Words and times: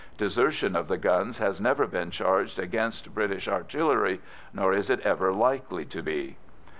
Desertion 0.17 0.75
of 0.75 0.87
the 0.87 0.97
guns 0.97 1.37
has 1.37 1.61
never 1.61 1.83
yet 1.83 1.91
been 1.91 2.09
charged 2.09 2.57
against 2.57 3.13
British 3.13 3.47
artillery, 3.47 4.19
nor 4.51 4.73
is 4.73 4.89
it 4.89 4.99
ever 5.01 5.31
likely 5.31 5.85
to 5.85 6.01
be. 6.01 6.37